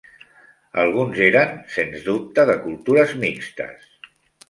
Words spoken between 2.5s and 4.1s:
de cultures mixtes.